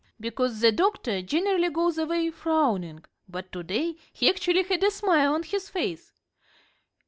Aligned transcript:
"Because 0.19 0.61
the 0.61 0.71
doctor 0.71 1.21
generally 1.21 1.69
goes 1.69 1.99
away 1.99 2.31
frowning, 2.31 3.05
but 3.29 3.51
to 3.51 3.61
day 3.61 3.97
he 4.11 4.27
actually 4.31 4.63
had 4.63 4.83
a 4.83 4.89
smile 4.89 5.35
on 5.35 5.43
his 5.43 5.69
face. 5.69 6.11